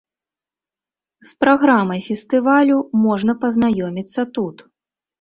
[1.33, 4.57] З праграмай фестывалю можна пазнаёміцца тут.